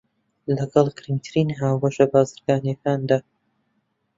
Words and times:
لەگەڵ 0.57 0.87
گرنگترین 0.97 1.49
هاوبەشە 1.59 2.05
بازرگانییەکانیدا 2.13 3.19